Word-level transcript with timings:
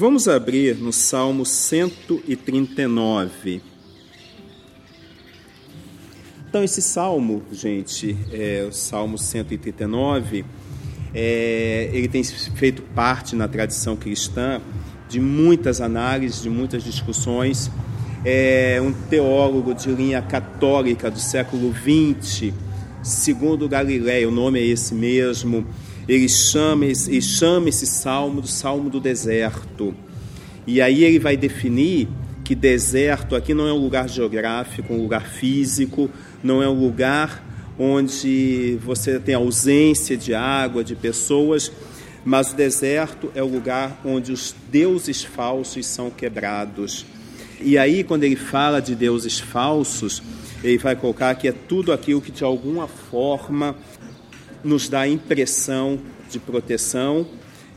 Vamos 0.00 0.26
abrir 0.28 0.76
no 0.76 0.92
Salmo 0.94 1.44
139. 1.44 3.60
Então, 6.48 6.64
esse 6.64 6.80
salmo, 6.80 7.42
gente, 7.52 8.16
é, 8.32 8.66
o 8.66 8.72
Salmo 8.72 9.18
139, 9.18 10.46
é, 11.12 11.90
ele 11.92 12.08
tem 12.08 12.24
feito 12.24 12.80
parte 12.80 13.36
na 13.36 13.46
tradição 13.46 13.94
cristã 13.94 14.62
de 15.06 15.20
muitas 15.20 15.82
análises, 15.82 16.40
de 16.40 16.48
muitas 16.48 16.82
discussões. 16.82 17.70
É 18.24 18.80
um 18.82 18.94
teólogo 18.94 19.74
de 19.74 19.90
linha 19.90 20.22
católica 20.22 21.10
do 21.10 21.20
século 21.20 21.74
XX, 21.74 22.54
segundo 23.02 23.68
Galileia, 23.68 24.26
o 24.26 24.32
nome 24.32 24.60
é 24.60 24.64
esse 24.64 24.94
mesmo, 24.94 25.66
ele 26.14 26.28
chama, 26.28 26.86
ele 26.86 27.22
chama 27.22 27.68
esse 27.68 27.86
salmo 27.86 28.40
do 28.40 28.48
salmo 28.48 28.90
do 28.90 28.98
deserto. 28.98 29.94
E 30.66 30.80
aí 30.80 31.04
ele 31.04 31.20
vai 31.20 31.36
definir 31.36 32.08
que 32.44 32.54
deserto 32.54 33.36
aqui 33.36 33.54
não 33.54 33.68
é 33.68 33.72
um 33.72 33.78
lugar 33.78 34.08
geográfico, 34.08 34.92
um 34.92 35.00
lugar 35.02 35.28
físico, 35.28 36.10
não 36.42 36.60
é 36.60 36.68
um 36.68 36.78
lugar 36.78 37.46
onde 37.78 38.76
você 38.82 39.20
tem 39.20 39.36
ausência 39.36 40.16
de 40.16 40.34
água, 40.34 40.82
de 40.82 40.96
pessoas, 40.96 41.70
mas 42.24 42.52
o 42.52 42.56
deserto 42.56 43.30
é 43.32 43.42
o 43.42 43.46
lugar 43.46 44.00
onde 44.04 44.32
os 44.32 44.52
deuses 44.68 45.22
falsos 45.22 45.86
são 45.86 46.10
quebrados. 46.10 47.06
E 47.60 47.78
aí, 47.78 48.02
quando 48.02 48.24
ele 48.24 48.36
fala 48.36 48.80
de 48.80 48.96
deuses 48.96 49.38
falsos, 49.38 50.20
ele 50.64 50.76
vai 50.76 50.96
colocar 50.96 51.34
que 51.36 51.46
é 51.46 51.52
tudo 51.52 51.92
aquilo 51.92 52.20
que 52.20 52.32
de 52.32 52.42
alguma 52.42 52.88
forma 52.88 53.76
nos 54.62 54.88
dá 54.88 55.00
a 55.00 55.08
impressão 55.08 55.98
de 56.30 56.38
proteção, 56.38 57.26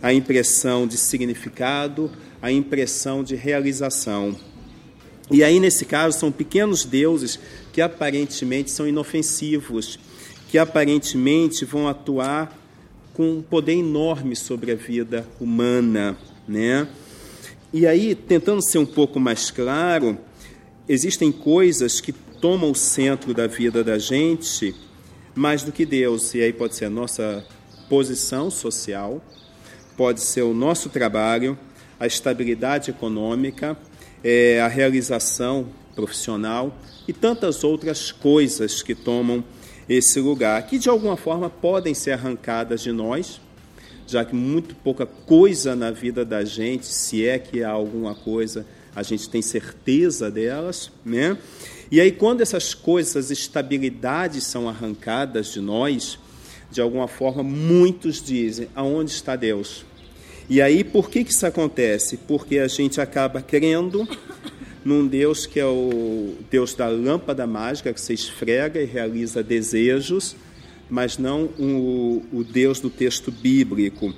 a 0.02 0.14
impressão 0.14 0.86
de 0.86 0.98
significado, 0.98 2.12
a 2.42 2.52
impressão 2.52 3.24
de 3.24 3.36
realização. 3.36 4.36
E 5.32 5.44
aí, 5.44 5.60
nesse 5.60 5.86
caso, 5.86 6.20
são 6.20 6.32
pequenos 6.32 6.84
deuses 6.84 7.40
que 7.72 7.82
aparentemente 7.82 8.70
são 8.70 8.88
inofensivos, 8.88 9.98
que 10.50 10.58
aparentemente 10.58 11.66
vão 11.66 11.88
atuar 11.88 12.60
com 13.14 13.38
um 13.38 13.42
poder 13.42 13.74
enorme 13.74 14.36
sobre 14.36 14.72
a 14.72 14.76
vida 14.76 15.26
humana, 15.40 16.18
né? 16.48 16.88
E 17.72 17.88
aí, 17.88 18.14
tentando 18.14 18.62
ser 18.62 18.78
um 18.78 18.86
pouco 18.86 19.20
mais 19.20 19.50
claro, 19.50 20.18
existem 20.88 21.32
coisas 21.32 22.02
que 22.02 22.12
tomam 22.12 22.72
o 22.72 22.76
centro 22.76 23.34
da 23.34 23.48
vida 23.48 23.84
da 23.84 23.98
gente 23.98 24.76
mais 25.36 25.64
do 25.64 25.72
que 25.72 25.86
Deus. 25.86 26.34
E 26.34 26.42
aí 26.42 26.54
pode 26.54 26.76
ser 26.76 26.86
a 26.86 26.90
nossa 26.90 27.46
posição 27.90 28.50
social, 28.50 29.22
pode 29.96 30.22
ser 30.22 30.42
o 30.42 30.54
nosso 30.54 30.90
trabalho, 30.90 31.58
a 32.00 32.08
estabilidade 32.08 32.90
econômica, 32.92 33.78
é, 34.24 34.62
a 34.62 34.68
realização 34.68 35.68
profissional 35.96 36.76
e 37.08 37.14
tantas 37.14 37.64
outras 37.64 38.12
coisas 38.12 38.82
que 38.82 38.96
tomam 38.96 39.44
esse 39.88 40.20
lugar, 40.20 40.66
que 40.66 40.80
de 40.80 40.90
alguma 40.90 41.18
forma 41.18 41.50
podem 41.50 41.94
ser 41.94 42.12
arrancadas 42.12 42.82
de 42.82 42.92
nós, 42.92 43.42
já 44.08 44.24
que 44.24 44.36
muito 44.36 44.76
pouca 44.76 45.06
coisa 45.06 45.76
na 45.76 45.92
vida 45.92 46.24
da 46.24 46.44
gente, 46.44 46.86
se 46.86 47.26
é 47.26 47.38
que 47.38 47.64
há 47.64 47.70
alguma 47.70 48.16
coisa, 48.16 48.66
a 48.96 49.04
gente 49.04 49.30
tem 49.30 49.42
certeza 49.42 50.30
delas, 50.30 50.92
né? 51.06 51.38
E 51.92 52.02
aí, 52.02 52.12
quando 52.12 52.42
essas 52.42 52.74
coisas, 52.74 53.16
essas 53.16 53.32
estabilidades 53.32 54.46
são 54.46 54.68
arrancadas 54.68 55.54
de 55.54 55.62
nós, 55.62 56.18
de 56.72 56.82
alguma 56.82 57.08
forma, 57.08 57.44
muitos 57.44 58.22
dizem: 58.22 58.68
aonde 58.76 59.12
está 59.12 59.36
Deus? 59.36 59.86
E 60.50 60.62
aí, 60.62 60.84
por 60.84 61.10
que, 61.10 61.24
que 61.24 61.32
isso 61.32 61.46
acontece? 61.46 62.18
Porque 62.18 62.60
a 62.60 62.68
gente 62.68 63.00
acaba 63.00 63.42
crendo 63.42 64.08
num 64.84 65.08
Deus 65.08 65.46
que 65.46 65.60
é 65.60 65.66
o 65.66 66.36
Deus 66.52 66.74
da 66.74 66.88
lâmpada 66.88 67.48
mágica, 67.48 67.94
que 67.94 68.02
você 68.02 68.14
esfrega 68.14 68.82
e 68.82 68.86
realiza 68.86 69.42
desejos, 69.42 70.36
mas 70.90 71.18
não 71.18 71.46
o, 71.58 72.24
o 72.34 72.44
Deus 72.44 72.80
do 72.80 72.90
texto 72.90 73.32
bíblico. 73.32 74.14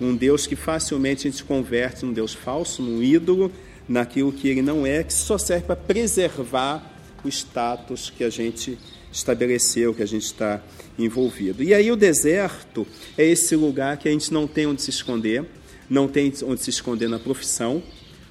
Um 0.00 0.14
Deus 0.14 0.46
que 0.46 0.56
facilmente 0.56 1.26
a 1.26 1.30
gente 1.30 1.44
converte 1.44 2.04
num 2.04 2.12
Deus 2.12 2.34
falso, 2.34 2.82
num 2.82 3.02
ídolo, 3.02 3.50
naquilo 3.90 4.30
que 4.30 4.46
ele 4.46 4.62
não 4.62 4.86
é, 4.86 5.02
que 5.02 5.12
só 5.12 5.36
serve 5.36 5.66
para 5.66 5.74
preservar 5.74 6.80
o 7.24 7.28
status 7.28 8.08
que 8.08 8.22
a 8.22 8.30
gente 8.30 8.78
estabeleceu, 9.12 9.92
que 9.92 10.00
a 10.00 10.06
gente 10.06 10.26
está 10.26 10.62
envolvido. 10.96 11.60
E 11.60 11.74
aí 11.74 11.90
o 11.90 11.96
deserto 11.96 12.86
é 13.18 13.26
esse 13.26 13.56
lugar 13.56 13.96
que 13.96 14.08
a 14.08 14.12
gente 14.12 14.32
não 14.32 14.46
tem 14.46 14.64
onde 14.64 14.80
se 14.80 14.90
esconder, 14.90 15.44
não 15.88 16.06
tem 16.06 16.32
onde 16.44 16.62
se 16.62 16.70
esconder 16.70 17.08
na 17.08 17.18
profissão, 17.18 17.82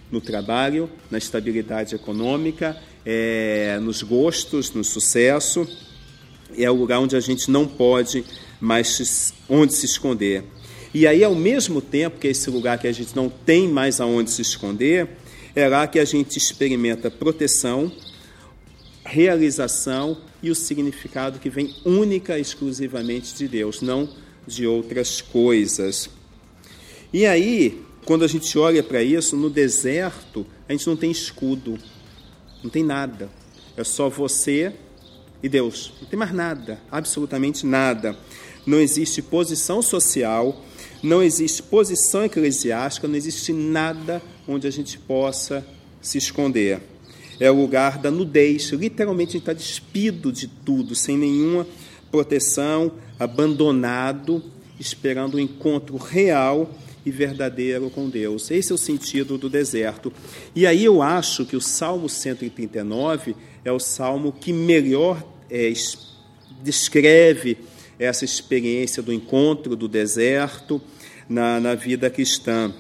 no 0.10 0.22
trabalho, 0.22 0.90
na 1.12 1.18
estabilidade 1.18 1.94
econômica, 1.94 2.78
é, 3.06 3.78
nos 3.82 4.02
gostos, 4.02 4.74
no 4.74 4.84
sucesso. 4.84 5.68
É 6.58 6.72
o 6.72 6.74
lugar 6.74 7.02
onde 7.02 7.18
a 7.18 7.20
gente 7.20 7.52
não 7.52 7.68
pode 7.68 8.24
mais 8.62 9.34
onde 9.50 9.74
se 9.74 9.86
esconder. 9.86 10.46
E 10.94 11.06
aí, 11.06 11.22
ao 11.22 11.36
mesmo 11.36 11.82
tempo 11.82 12.18
que 12.18 12.28
é 12.28 12.32
esse 12.32 12.50
lugar 12.50 12.80
que 12.80 12.88
a 12.88 12.92
gente 12.94 13.14
não 13.14 13.30
tem 13.30 13.68
mais 13.68 14.00
aonde 14.00 14.32
se 14.32 14.42
esconder, 14.42 15.19
é 15.60 15.68
lá 15.68 15.88
que 15.88 16.00
a 16.00 16.06
gente 16.06 16.38
experimenta 16.38 17.12
proteção, 17.12 17.92
realização 19.06 20.18
e 20.42 20.50
o 20.50 20.56
significado 20.56 21.40
que 21.40 21.50
vem 21.50 21.76
única 21.86 22.38
e 22.38 22.42
exclusivamente 22.42 23.36
de 23.36 23.48
Deus, 23.48 23.82
não 23.82 24.10
de 24.48 24.66
outras 24.66 25.22
coisas. 25.22 26.10
E 27.12 27.26
aí, 27.26 27.84
quando 28.06 28.24
a 28.24 28.28
gente 28.28 28.58
olha 28.58 28.82
para 28.82 29.04
isso, 29.04 29.36
no 29.36 29.50
deserto, 29.50 30.46
a 30.68 30.72
gente 30.72 30.88
não 30.88 30.96
tem 30.96 31.12
escudo, 31.12 31.78
não 32.64 32.70
tem 32.70 32.84
nada. 32.84 33.30
É 33.76 33.84
só 33.84 34.10
você 34.10 34.74
e 35.42 35.50
Deus. 35.50 35.94
Não 36.02 36.08
tem 36.08 36.18
mais 36.18 36.34
nada, 36.34 36.82
absolutamente 36.92 37.66
nada. 37.66 38.18
Não 38.66 38.80
existe 38.80 39.22
posição 39.22 39.82
social, 39.82 40.64
não 41.02 41.24
existe 41.24 41.64
posição 41.64 42.26
eclesiástica, 42.26 43.08
não 43.08 43.16
existe 43.16 43.52
nada 43.54 44.22
onde 44.50 44.68
a 44.68 44.72
gente 44.72 44.98
possa 44.98 45.66
se 46.02 46.18
esconder 46.18 46.82
é 47.40 47.50
o 47.50 47.56
lugar 47.56 47.98
da 47.98 48.12
nudez. 48.12 48.70
Literalmente, 48.72 49.38
está 49.38 49.54
despido 49.54 50.32
de 50.32 50.48
tudo, 50.48 50.94
sem 50.94 51.18
nenhuma 51.18 51.66
proteção, 52.12 52.92
abandonado, 53.18 54.44
esperando 54.80 55.36
o 55.36 55.38
um 55.38 55.40
encontro 55.40 55.96
real 55.96 56.70
e 57.06 57.12
verdadeiro 57.12 57.90
com 57.90 58.10
Deus. 58.10 58.52
Esse 58.52 58.72
é 58.72 58.76
o 58.76 58.78
sentido 58.78 59.38
do 59.38 59.50
deserto. 59.50 60.12
E 60.54 60.68
aí 60.68 60.84
eu 60.84 61.02
acho 61.02 61.46
que 61.46 61.56
o 61.56 61.62
Salmo 61.62 62.10
139 62.10 63.36
é 63.64 63.72
o 63.72 63.80
salmo 63.80 64.34
que 64.34 64.52
melhor 64.52 65.24
é, 65.50 65.72
descreve 66.62 67.58
essa 67.98 68.26
experiência 68.26 69.02
do 69.02 69.14
encontro 69.14 69.76
do 69.76 69.88
deserto 69.88 70.82
na, 71.28 71.60
na 71.60 71.76
vida 71.76 72.10
cristã. 72.10 72.74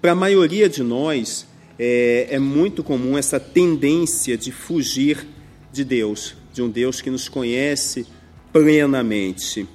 Para 0.00 0.12
a 0.12 0.14
maioria 0.14 0.68
de 0.68 0.82
nós, 0.82 1.46
é, 1.78 2.28
é 2.30 2.38
muito 2.38 2.84
comum 2.84 3.16
essa 3.16 3.40
tendência 3.40 4.36
de 4.36 4.52
fugir 4.52 5.26
de 5.72 5.84
Deus, 5.84 6.34
de 6.52 6.62
um 6.62 6.68
Deus 6.68 7.00
que 7.00 7.10
nos 7.10 7.28
conhece 7.28 8.06
plenamente. 8.52 9.66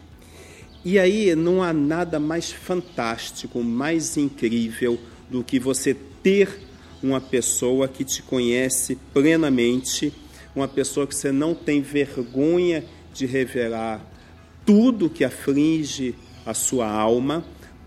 E 0.85 0.99
aí 0.99 1.35
não 1.35 1.61
há 1.61 1.73
nada 1.73 2.19
mais 2.19 2.51
fantástico, 2.51 3.63
mais 3.63 4.15
incrível 4.15 4.99
do 5.29 5.43
que 5.43 5.59
você 5.59 5.95
ter 6.23 6.49
uma 7.01 7.19
pessoa 7.19 7.87
que 7.87 8.03
te 8.03 8.21
conhece 8.21 8.97
plenamente, 9.13 10.13
uma 10.55 10.67
pessoa 10.67 11.07
que 11.07 11.15
você 11.15 11.31
não 11.31 11.55
tem 11.55 11.81
vergonha 11.81 12.83
de 13.13 13.25
revelar 13.25 14.05
tudo 14.65 15.09
que 15.09 15.23
aflige 15.23 16.13
a 16.45 16.53
sua 16.53 16.87
alma, 16.87 17.43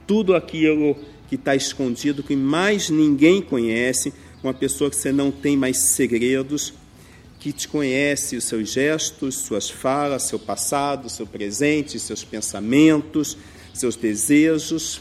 tudo 0.06 0.34
aquilo 0.34 0.96
que 1.28 1.36
está 1.36 1.54
escondido, 1.54 2.22
que 2.22 2.36
mais 2.36 2.90
ninguém 2.90 3.40
conhece, 3.40 4.12
uma 4.42 4.54
pessoa 4.54 4.90
que 4.90 4.96
você 4.96 5.10
não 5.10 5.30
tem 5.30 5.56
mais 5.56 5.78
segredos, 5.78 6.74
que 7.38 7.52
te 7.52 7.68
conhece 7.68 8.36
os 8.36 8.44
seus 8.44 8.70
gestos, 8.70 9.36
suas 9.36 9.68
falas, 9.68 10.24
seu 10.24 10.38
passado, 10.38 11.10
seu 11.10 11.26
presente, 11.26 11.98
seus 11.98 12.24
pensamentos, 12.24 13.36
seus 13.72 13.96
desejos. 13.96 15.00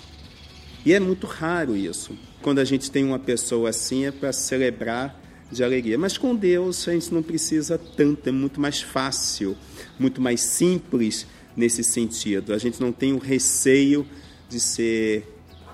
E 0.86 0.94
é 0.94 1.00
muito 1.00 1.28
raro 1.28 1.76
isso. 1.76 2.18
Quando 2.42 2.60
a 2.60 2.66
gente 2.66 2.92
tem 2.92 3.04
uma 3.04 3.20
pessoa 3.20 3.70
assim 3.70 4.06
é 4.06 4.12
para 4.12 4.34
celebrar 4.34 5.24
de 5.54 5.64
alegria. 5.64 5.98
Mas 5.98 6.18
com 6.18 6.36
Deus 6.36 6.88
a 6.88 6.94
gente 6.94 7.14
não 7.14 7.24
precisa 7.24 7.78
tanto, 7.78 8.28
é 8.28 8.32
muito 8.32 8.60
mais 8.60 8.82
fácil, 8.82 9.56
muito 9.98 10.20
mais 10.20 10.42
simples 10.42 11.26
nesse 11.56 11.84
sentido. 11.84 12.54
A 12.54 12.58
gente 12.58 12.82
não 12.82 12.92
tem 12.92 13.14
o 13.14 13.20
receio 13.20 14.06
de 14.50 14.60
ser 14.60 15.24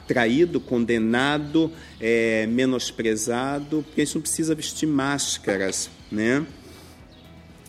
traído, 0.09 0.59
condenado, 0.59 1.71
é, 2.01 2.47
menosprezado, 2.47 3.83
porque 3.85 4.01
a 4.01 4.05
gente 4.05 4.15
não 4.15 4.21
precisa 4.23 4.55
vestir 4.55 4.87
máscaras, 4.87 5.87
né? 6.11 6.43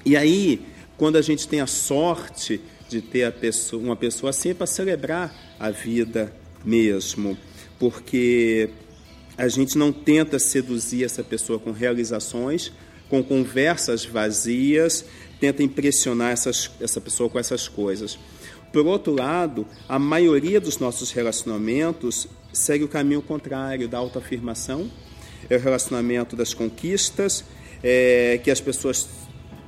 E 0.06 0.16
aí, 0.16 0.62
quando 0.96 1.16
a 1.16 1.22
gente 1.22 1.46
tem 1.46 1.60
a 1.60 1.66
sorte 1.66 2.62
de 2.88 3.02
ter 3.02 3.30
pessoa, 3.32 3.82
uma 3.82 3.94
pessoa 3.94 4.30
assim, 4.30 4.48
é 4.50 4.54
para 4.54 4.66
celebrar 4.66 5.34
a 5.60 5.70
vida 5.70 6.34
mesmo, 6.64 7.36
porque 7.78 8.70
A 9.40 9.48
gente 9.48 9.78
não 9.78 9.90
tenta 9.90 10.38
seduzir 10.38 11.02
essa 11.02 11.24
pessoa 11.24 11.58
com 11.58 11.72
realizações, 11.72 12.70
com 13.08 13.22
conversas 13.22 14.04
vazias, 14.04 15.02
tenta 15.40 15.62
impressionar 15.62 16.30
essas, 16.30 16.70
essa 16.78 17.00
pessoa 17.00 17.30
com 17.30 17.38
essas 17.38 17.66
coisas. 17.66 18.18
Por 18.72 18.86
outro 18.86 19.14
lado, 19.14 19.66
a 19.88 19.98
maioria 19.98 20.60
dos 20.60 20.78
nossos 20.78 21.10
relacionamentos 21.10 22.28
segue 22.52 22.84
o 22.84 22.88
caminho 22.88 23.20
contrário 23.20 23.88
da 23.88 23.98
autoafirmação, 23.98 24.90
é 25.48 25.56
o 25.56 25.60
relacionamento 25.60 26.36
das 26.36 26.54
conquistas, 26.54 27.44
é, 27.82 28.40
que 28.42 28.50
as 28.50 28.60
pessoas 28.60 29.08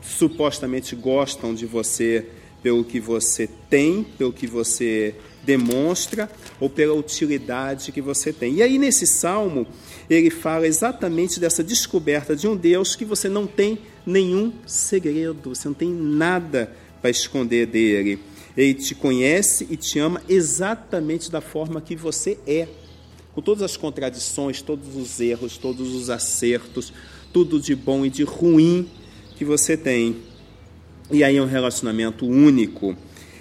supostamente 0.00 0.94
gostam 0.94 1.54
de 1.54 1.66
você 1.66 2.26
pelo 2.62 2.84
que 2.84 3.00
você 3.00 3.48
tem, 3.68 4.04
pelo 4.04 4.32
que 4.32 4.46
você 4.46 5.14
demonstra 5.44 6.30
ou 6.60 6.70
pela 6.70 6.94
utilidade 6.94 7.90
que 7.90 8.00
você 8.00 8.32
tem. 8.32 8.54
E 8.54 8.62
aí, 8.62 8.78
nesse 8.78 9.06
salmo, 9.06 9.66
ele 10.08 10.30
fala 10.30 10.66
exatamente 10.66 11.40
dessa 11.40 11.64
descoberta 11.64 12.36
de 12.36 12.46
um 12.46 12.56
Deus 12.56 12.94
que 12.94 13.04
você 13.04 13.28
não 13.28 13.46
tem 13.46 13.78
nenhum 14.06 14.52
segredo, 14.64 15.54
você 15.54 15.66
não 15.66 15.74
tem 15.74 15.90
nada 15.90 16.72
para 17.00 17.10
esconder 17.10 17.66
dele. 17.66 18.20
Ele 18.56 18.74
te 18.74 18.94
conhece 18.94 19.66
e 19.70 19.76
te 19.76 19.98
ama 19.98 20.22
exatamente 20.28 21.30
da 21.30 21.40
forma 21.40 21.80
que 21.80 21.96
você 21.96 22.38
é, 22.46 22.68
com 23.34 23.40
todas 23.40 23.62
as 23.62 23.76
contradições, 23.76 24.60
todos 24.60 24.94
os 24.94 25.20
erros, 25.20 25.56
todos 25.56 25.94
os 25.94 26.10
acertos, 26.10 26.92
tudo 27.32 27.58
de 27.58 27.74
bom 27.74 28.04
e 28.04 28.10
de 28.10 28.24
ruim 28.24 28.88
que 29.36 29.44
você 29.44 29.76
tem. 29.76 30.16
E 31.10 31.24
aí 31.24 31.36
é 31.36 31.42
um 31.42 31.46
relacionamento 31.46 32.26
único 32.26 32.96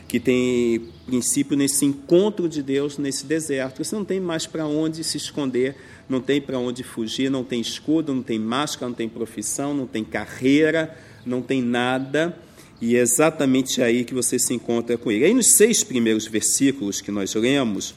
que 0.07 0.19
tem 0.19 0.89
princípio 1.05 1.55
nesse 1.55 1.85
encontro 1.85 2.47
de 2.47 2.61
Deus 2.61 2.97
nesse 2.97 3.25
deserto. 3.25 3.83
Você 3.83 3.95
não 3.95 4.05
tem 4.05 4.19
mais 4.19 4.45
para 4.45 4.65
onde 4.65 5.03
se 5.03 5.17
esconder, 5.17 5.75
não 6.07 6.19
tem 6.19 6.41
para 6.41 6.57
onde 6.57 6.83
fugir, 6.83 7.29
não 7.29 7.43
tem 7.43 7.61
escudo, 7.61 8.13
não 8.13 8.23
tem 8.23 8.39
máscara, 8.39 8.89
não 8.89 8.95
tem 8.95 9.07
profissão, 9.07 9.73
não 9.73 9.87
tem 9.87 10.03
carreira, 10.03 10.97
não 11.25 11.41
tem 11.41 11.61
nada. 11.61 12.37
E 12.81 12.95
é 12.95 12.99
exatamente 12.99 13.81
aí 13.81 14.03
que 14.03 14.13
você 14.13 14.39
se 14.39 14.53
encontra 14.53 14.97
com 14.97 15.11
ele. 15.11 15.25
Aí 15.25 15.33
nos 15.33 15.55
seis 15.55 15.83
primeiros 15.83 16.25
versículos 16.25 16.99
que 16.99 17.11
nós 17.11 17.35
lemos, 17.35 17.93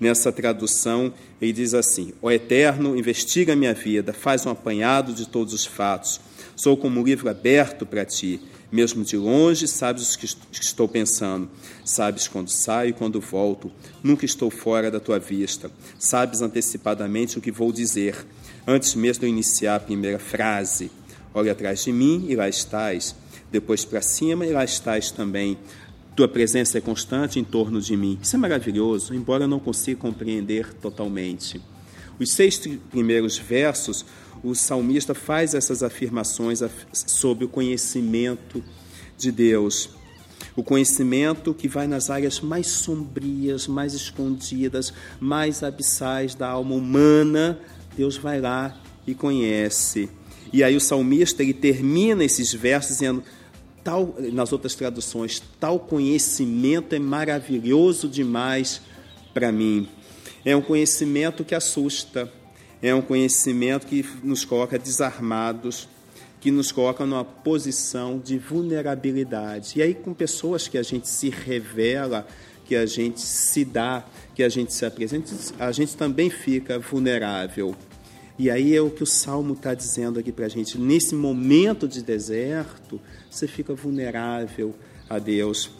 nessa 0.00 0.32
tradução, 0.32 1.12
ele 1.40 1.52
diz 1.52 1.72
assim: 1.72 2.12
O 2.20 2.30
Eterno 2.30 2.96
investiga 2.96 3.52
a 3.52 3.56
minha 3.56 3.72
vida, 3.72 4.12
faz 4.12 4.44
um 4.44 4.50
apanhado 4.50 5.12
de 5.12 5.28
todos 5.28 5.54
os 5.54 5.64
fatos. 5.64 6.20
Sou 6.56 6.76
como 6.76 7.00
um 7.00 7.04
livro 7.04 7.28
aberto 7.28 7.86
para 7.86 8.04
ti. 8.04 8.40
Mesmo 8.72 9.04
de 9.04 9.16
longe, 9.16 9.68
sabes 9.68 10.14
o 10.14 10.18
que 10.18 10.26
estou 10.50 10.88
pensando. 10.88 11.48
Sabes 11.84 12.26
quando 12.26 12.48
saio 12.48 12.90
e 12.90 12.92
quando 12.92 13.20
volto. 13.20 13.70
Nunca 14.02 14.24
estou 14.24 14.50
fora 14.50 14.90
da 14.90 14.98
tua 14.98 15.20
vista. 15.20 15.70
Sabes 15.96 16.42
antecipadamente 16.42 17.38
o 17.38 17.40
que 17.40 17.52
vou 17.52 17.70
dizer, 17.70 18.26
antes 18.66 18.96
mesmo 18.96 19.20
de 19.20 19.26
eu 19.26 19.30
iniciar 19.30 19.76
a 19.76 19.80
primeira 19.80 20.18
frase. 20.18 20.90
Olha 21.32 21.52
atrás 21.52 21.84
de 21.84 21.92
mim 21.92 22.26
e 22.28 22.34
lá 22.34 22.48
estás. 22.48 23.14
Depois 23.54 23.84
para 23.84 24.02
cima 24.02 24.44
e 24.44 24.50
lá 24.50 24.64
estás 24.64 25.12
também. 25.12 25.56
Tua 26.16 26.26
presença 26.26 26.78
é 26.78 26.80
constante 26.80 27.38
em 27.38 27.44
torno 27.44 27.80
de 27.80 27.96
mim. 27.96 28.18
Isso 28.20 28.34
é 28.34 28.38
maravilhoso, 28.38 29.14
embora 29.14 29.44
eu 29.44 29.48
não 29.48 29.60
consiga 29.60 30.00
compreender 30.00 30.74
totalmente. 30.74 31.62
Os 32.18 32.32
seis 32.32 32.60
primeiros 32.90 33.38
versos 33.38 34.04
o 34.42 34.56
salmista 34.56 35.14
faz 35.14 35.54
essas 35.54 35.84
afirmações 35.84 36.64
sobre 36.92 37.44
o 37.44 37.48
conhecimento 37.48 38.60
de 39.16 39.30
Deus. 39.30 39.90
O 40.56 40.64
conhecimento 40.64 41.54
que 41.54 41.68
vai 41.68 41.86
nas 41.86 42.10
áreas 42.10 42.40
mais 42.40 42.66
sombrias, 42.66 43.68
mais 43.68 43.94
escondidas, 43.94 44.92
mais 45.20 45.62
abissais 45.62 46.34
da 46.34 46.48
alma 46.48 46.74
humana, 46.74 47.56
Deus 47.96 48.16
vai 48.16 48.40
lá 48.40 48.76
e 49.06 49.14
conhece. 49.14 50.10
E 50.52 50.62
aí 50.62 50.76
o 50.76 50.80
salmista 50.80 51.42
ele 51.42 51.54
termina 51.54 52.24
esses 52.24 52.52
versos 52.52 52.94
dizendo 52.94 53.22
tal 53.84 54.14
nas 54.32 54.50
outras 54.50 54.74
traduções, 54.74 55.42
tal 55.60 55.78
conhecimento 55.78 56.94
é 56.94 56.98
maravilhoso 56.98 58.08
demais 58.08 58.80
para 59.34 59.52
mim. 59.52 59.86
É 60.44 60.56
um 60.56 60.62
conhecimento 60.62 61.44
que 61.44 61.54
assusta, 61.54 62.32
é 62.82 62.94
um 62.94 63.02
conhecimento 63.02 63.86
que 63.86 64.04
nos 64.22 64.44
coloca 64.44 64.78
desarmados, 64.78 65.88
que 66.40 66.50
nos 66.50 66.72
coloca 66.72 67.06
numa 67.06 67.24
posição 67.24 68.18
de 68.18 68.38
vulnerabilidade. 68.38 69.74
E 69.76 69.82
aí, 69.82 69.94
com 69.94 70.12
pessoas 70.12 70.68
que 70.68 70.76
a 70.76 70.82
gente 70.82 71.08
se 71.08 71.30
revela, 71.30 72.26
que 72.66 72.76
a 72.76 72.86
gente 72.86 73.20
se 73.20 73.64
dá, 73.64 74.04
que 74.34 74.42
a 74.42 74.48
gente 74.48 74.72
se 74.72 74.84
apresenta, 74.84 75.32
a 75.58 75.72
gente 75.72 75.96
também 75.96 76.30
fica 76.30 76.78
vulnerável. 76.78 77.74
E 78.38 78.50
aí 78.50 78.74
é 78.74 78.80
o 78.80 78.90
que 78.90 79.02
o 79.02 79.06
Salmo 79.06 79.54
está 79.54 79.74
dizendo 79.74 80.18
aqui 80.18 80.32
para 80.32 80.46
a 80.46 80.48
gente. 80.48 80.76
Nesse 80.76 81.14
momento 81.14 81.86
de 81.86 82.02
deserto, 82.02 83.00
você 83.30 83.46
fica 83.46 83.74
vulnerável 83.74 84.74
a 85.08 85.18
Deus. 85.18 85.70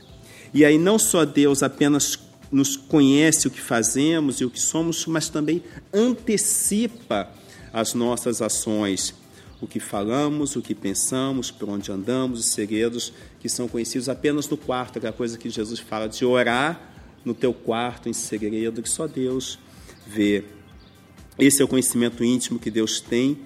E 0.53 0.65
aí 0.65 0.79
não 0.79 0.99
só 0.99 1.25
Deus 1.25 1.63
apenas 1.65 2.19
nos 2.53 2.77
conhece 2.77 3.49
o 3.49 3.51
que 3.51 3.61
fazemos 3.61 4.41
e 4.41 4.45
o 4.45 4.51
que 4.51 4.61
somos, 4.61 5.05
mas 5.07 5.29
também 5.29 5.65
antecipa 5.93 7.29
as 7.73 7.95
nossas 7.95 8.41
ações, 8.41 9.13
o 9.61 9.67
que 9.67 9.81
falamos, 9.81 10.55
o 10.55 10.63
que 10.63 10.73
pensamos, 10.73 11.51
por 11.51 11.69
onde 11.69 11.91
andamos, 11.91 12.39
os 12.39 12.47
segredos 12.47 13.13
que 13.41 13.49
são 13.49 13.67
conhecidos 13.67 14.09
apenas 14.09 14.49
no 14.49 14.57
quarto, 14.57 14.99
aquela 14.99 15.13
coisa 15.13 15.37
que 15.37 15.51
Jesus 15.51 15.81
fala 15.81 16.09
de 16.09 16.25
orar 16.25 16.93
no 17.25 17.35
teu 17.35 17.53
quarto 17.53 18.09
em 18.09 18.13
segredo, 18.13 18.81
que 18.81 18.89
só 18.89 19.09
Deus 19.09 19.59
vê. 20.07 20.45
Esse 21.39 21.63
é 21.63 21.65
o 21.65 21.69
conhecimento 21.69 22.23
íntimo 22.23 22.59
que 22.59 22.71
Deus 22.71 23.01
tem 23.01 23.39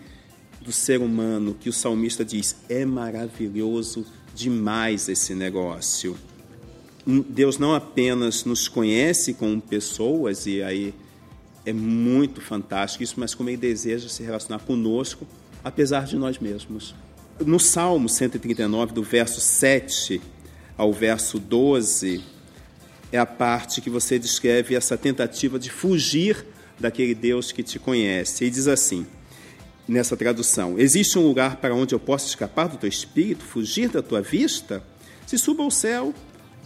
do 0.61 0.73
ser 0.73 1.01
humano, 1.01 1.57
que 1.59 1.69
o 1.69 1.73
salmista 1.73 2.25
diz: 2.25 2.57
é 2.69 2.85
maravilhoso 2.85 4.05
demais 4.35 5.09
esse 5.09 5.35
negócio. 5.35 6.17
Deus 7.07 7.57
não 7.59 7.75
apenas 7.75 8.45
nos 8.45 8.69
conhece 8.69 9.33
como 9.33 9.61
pessoas, 9.63 10.47
e 10.47 10.63
aí 10.63 10.95
é 11.65 11.73
muito 11.73 12.41
fantástico 12.41 13.03
isso, 13.03 13.15
mas 13.17 13.35
como 13.35 13.49
Ele 13.49 13.57
deseja 13.57 14.09
se 14.09 14.23
relacionar 14.23 14.59
conosco, 14.61 15.27
apesar 15.65 16.05
de 16.05 16.17
nós 16.17 16.39
mesmos. 16.39 16.95
No 17.45 17.59
Salmo 17.59 18.09
139, 18.09 18.93
do 18.93 19.03
verso 19.03 19.41
7 19.41 20.21
ao 20.77 20.93
verso 20.93 21.39
12, 21.39 22.23
é 23.11 23.19
a 23.19 23.25
parte 23.25 23.81
que 23.81 23.89
você 23.89 24.19
descreve 24.19 24.75
essa 24.75 24.97
tentativa 24.99 25.59
de 25.59 25.71
fugir 25.71 26.45
daquele 26.79 27.15
Deus 27.15 27.53
que 27.53 27.63
te 27.63 27.79
conhece. 27.79 28.45
E 28.45 28.51
diz 28.51 28.69
assim, 28.69 29.07
nessa 29.89 30.17
tradução: 30.17 30.79
Existe 30.79 31.19
um 31.19 31.27
lugar 31.27 31.57
para 31.57 31.75
onde 31.75 31.95
eu 31.95 31.99
possa 31.99 32.27
escapar 32.27 32.69
do 32.69 32.77
teu 32.77 32.89
espírito, 32.89 33.45
fugir 33.45 33.89
da 33.89 34.03
tua 34.03 34.21
vista? 34.21 34.83
Se 35.27 35.39
suba 35.39 35.63
ao 35.63 35.71
céu, 35.71 36.15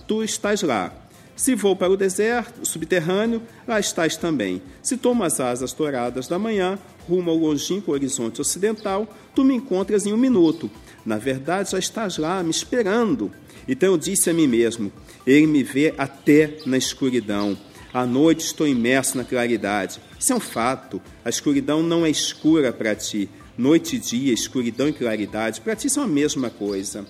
tu 0.06 0.22
estás 0.22 0.62
lá. 0.62 0.92
Se 1.34 1.54
vou 1.54 1.74
para 1.74 1.90
o 1.90 1.96
deserto 1.96 2.66
subterrâneo, 2.66 3.42
lá 3.66 3.80
estás 3.80 4.16
também. 4.16 4.62
Se 4.82 4.96
tomo 4.96 5.24
as 5.24 5.40
asas 5.40 5.72
douradas 5.72 6.28
da 6.28 6.38
manhã, 6.38 6.78
rumo 7.08 7.30
ao 7.30 7.36
longínquo 7.36 7.92
horizonte 7.92 8.40
ocidental, 8.40 9.08
tu 9.34 9.42
me 9.42 9.54
encontras 9.54 10.06
em 10.06 10.12
um 10.12 10.16
minuto. 10.16 10.70
Na 11.04 11.16
verdade, 11.16 11.70
já 11.70 11.78
estás 11.78 12.18
lá 12.18 12.42
me 12.42 12.50
esperando. 12.50 13.32
Então 13.66 13.90
eu 13.90 13.98
disse 13.98 14.28
a 14.30 14.34
mim 14.34 14.46
mesmo: 14.46 14.92
Ele 15.26 15.46
me 15.46 15.62
vê 15.62 15.94
até 15.96 16.58
na 16.66 16.76
escuridão. 16.76 17.56
À 17.92 18.06
noite 18.06 18.40
estou 18.46 18.66
imerso 18.66 19.18
na 19.18 19.24
claridade. 19.24 20.00
Isso 20.18 20.32
é 20.32 20.36
um 20.36 20.40
fato. 20.40 21.00
A 21.22 21.28
escuridão 21.28 21.82
não 21.82 22.06
é 22.06 22.10
escura 22.10 22.72
para 22.72 22.94
ti. 22.94 23.28
Noite 23.56 23.96
e 23.96 23.98
dia, 23.98 24.32
escuridão 24.32 24.88
e 24.88 24.94
claridade, 24.94 25.60
para 25.60 25.76
ti 25.76 25.90
são 25.90 26.02
a 26.02 26.06
mesma 26.06 26.48
coisa. 26.48 27.06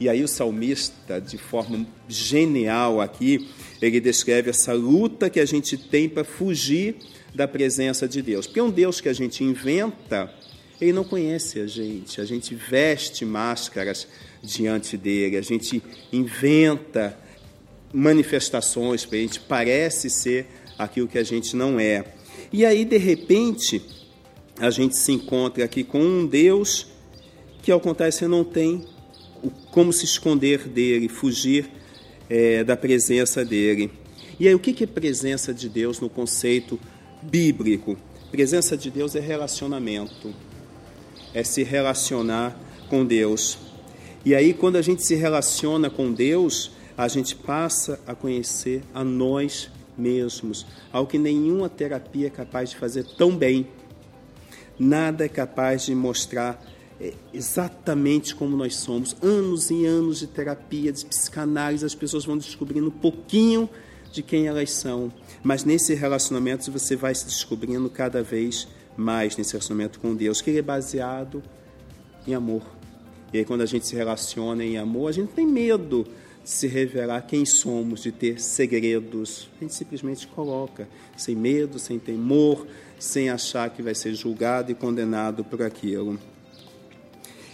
E 0.00 0.08
aí 0.08 0.22
o 0.22 0.28
salmista, 0.28 1.20
de 1.20 1.36
forma 1.36 1.86
genial 2.08 2.98
aqui, 3.00 3.48
ele 3.80 4.00
descreve 4.00 4.50
essa 4.50 4.72
luta 4.72 5.28
que 5.28 5.38
a 5.38 5.44
gente 5.44 5.76
tem 5.76 6.08
para 6.08 6.24
fugir 6.24 6.96
da 7.34 7.46
presença 7.46 8.08
de 8.08 8.22
Deus. 8.22 8.46
Porque 8.46 8.60
um 8.60 8.70
Deus 8.70 9.02
que 9.02 9.08
a 9.10 9.12
gente 9.12 9.44
inventa, 9.44 10.32
ele 10.80 10.94
não 10.94 11.04
conhece 11.04 11.60
a 11.60 11.66
gente. 11.66 12.22
A 12.22 12.24
gente 12.24 12.54
veste 12.54 13.26
máscaras 13.26 14.08
diante 14.42 14.96
dele, 14.96 15.36
a 15.36 15.42
gente 15.42 15.82
inventa 16.10 17.18
manifestações 17.92 19.04
para 19.04 19.18
a 19.18 19.20
gente, 19.20 19.40
parece 19.40 20.10
ser 20.10 20.46
aquilo 20.78 21.08
que 21.08 21.18
a 21.18 21.24
gente 21.24 21.56
não 21.56 21.80
é. 21.80 22.04
E 22.52 22.64
aí, 22.64 22.84
de 22.84 22.98
repente, 22.98 23.82
a 24.58 24.70
gente 24.70 24.96
se 24.96 25.12
encontra 25.12 25.64
aqui 25.64 25.84
com 25.84 26.00
um 26.00 26.26
Deus 26.26 26.86
que, 27.62 27.72
ao 27.72 27.80
contrário, 27.80 28.12
você 28.12 28.28
não 28.28 28.44
tem 28.44 28.86
como 29.70 29.92
se 29.92 30.04
esconder 30.04 30.68
dele, 30.68 31.08
fugir 31.08 31.68
é, 32.28 32.64
da 32.64 32.76
presença 32.76 33.44
dele. 33.44 33.90
E 34.38 34.46
aí, 34.46 34.54
o 34.54 34.58
que 34.58 34.84
é 34.84 34.86
presença 34.86 35.52
de 35.52 35.68
Deus 35.68 36.00
no 36.00 36.08
conceito 36.08 36.78
bíblico? 37.22 37.96
Presença 38.30 38.76
de 38.76 38.90
Deus 38.90 39.14
é 39.14 39.20
relacionamento, 39.20 40.34
é 41.32 41.42
se 41.42 41.62
relacionar 41.62 42.58
com 42.88 43.04
Deus. 43.04 43.58
E 44.24 44.34
aí, 44.34 44.52
quando 44.52 44.76
a 44.76 44.82
gente 44.82 45.06
se 45.06 45.14
relaciona 45.14 45.88
com 45.88 46.12
Deus, 46.12 46.70
a 46.96 47.08
gente 47.08 47.36
passa 47.36 48.00
a 48.06 48.14
conhecer 48.14 48.82
a 48.94 49.04
nós 49.04 49.70
mesmos, 49.96 50.66
algo 50.92 51.10
que 51.10 51.18
nenhuma 51.18 51.68
terapia 51.68 52.28
é 52.28 52.30
capaz 52.30 52.70
de 52.70 52.76
fazer 52.76 53.04
tão 53.16 53.36
bem. 53.36 53.68
nada 54.78 55.24
é 55.24 55.28
capaz 55.28 55.86
de 55.86 55.94
mostrar 55.94 56.62
é, 57.00 57.14
exatamente 57.32 58.34
como 58.34 58.56
nós 58.56 58.76
somos. 58.76 59.16
Anos 59.22 59.70
e 59.70 59.86
anos 59.86 60.18
de 60.18 60.26
terapia, 60.26 60.92
de 60.92 61.04
psicanálise, 61.06 61.84
as 61.84 61.94
pessoas 61.94 62.26
vão 62.26 62.36
descobrindo 62.36 62.88
um 62.88 62.90
pouquinho 62.90 63.70
de 64.12 64.22
quem 64.22 64.46
elas 64.46 64.70
são. 64.72 65.10
Mas 65.42 65.64
nesse 65.64 65.94
relacionamento 65.94 66.70
você 66.70 66.94
vai 66.94 67.14
se 67.14 67.24
descobrindo 67.24 67.88
cada 67.88 68.22
vez 68.22 68.68
mais 68.96 69.36
nesse 69.36 69.52
relacionamento 69.52 69.98
com 69.98 70.14
Deus, 70.14 70.42
que 70.42 70.50
ele 70.50 70.58
é 70.58 70.62
baseado 70.62 71.42
em 72.26 72.34
amor. 72.34 72.62
E 73.32 73.38
aí 73.38 73.44
quando 73.44 73.62
a 73.62 73.66
gente 73.66 73.86
se 73.86 73.94
relaciona 73.94 74.64
em 74.64 74.76
amor, 74.76 75.08
a 75.08 75.12
gente 75.12 75.32
tem 75.32 75.46
medo 75.46 76.06
se 76.46 76.68
revelar 76.68 77.22
quem 77.22 77.44
somos, 77.44 78.04
de 78.04 78.12
ter 78.12 78.40
segredos. 78.40 79.50
A 79.58 79.64
gente 79.64 79.74
simplesmente 79.74 80.28
coloca, 80.28 80.88
sem 81.16 81.34
medo, 81.34 81.76
sem 81.76 81.98
temor, 81.98 82.64
sem 83.00 83.28
achar 83.28 83.68
que 83.68 83.82
vai 83.82 83.96
ser 83.96 84.14
julgado 84.14 84.70
e 84.70 84.74
condenado 84.74 85.42
por 85.42 85.60
aquilo. 85.60 86.16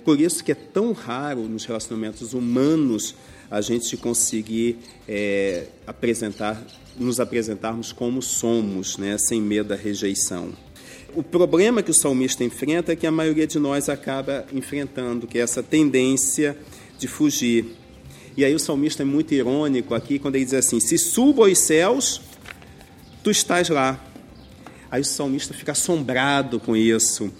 Por 0.05 0.21
isso 0.21 0.45
que 0.45 0.53
é 0.53 0.55
tão 0.55 0.93
raro 0.93 1.41
nos 1.49 1.65
relacionamentos 1.65 2.35
humanos 2.35 3.15
a 3.51 3.63
gente 3.63 3.97
conseguir 3.97 4.77
é, 5.09 5.69
apresentar, 5.87 6.63
nos 6.95 7.19
apresentarmos 7.19 7.93
como 7.93 8.21
somos, 8.21 8.99
né, 8.99 9.17
sem 9.17 9.41
medo 9.41 9.71
da 9.71 9.75
rejeição. 9.75 10.53
O 11.15 11.23
problema 11.23 11.83
que 11.83 11.91
o 11.91 11.95
salmista 11.95 12.45
enfrenta 12.45 12.93
é 12.93 12.97
que 12.97 13.07
a 13.07 13.11
maioria 13.11 13.47
de 13.47 13.59
nós 13.59 13.89
acaba 13.89 14.45
enfrentando, 14.53 15.27
que 15.27 15.39
é 15.39 15.41
essa 15.41 15.63
tendência 15.63 16.59
de 16.99 17.09
fugir. 17.09 17.82
E 18.37 18.45
aí 18.45 18.55
o 18.55 18.59
salmista 18.59 19.03
é 19.03 19.07
muito 19.07 19.35
irônico 19.35 19.95
aqui 19.95 20.19
quando 20.19 20.37
ele 20.37 20.45
diz 20.45 20.55
assim: 20.55 20.81
Se 20.81 20.97
subo 20.97 21.45
aos 21.45 21.59
céus, 21.59 22.21
tu 23.23 23.31
estás 23.31 23.69
lá. 23.69 24.01
Aí 24.91 25.01
o 25.01 25.05
salmista 25.05 25.55
fica 25.55 25.73
assombrado 25.73 26.61
com 26.61 26.77
isso, 26.77 27.33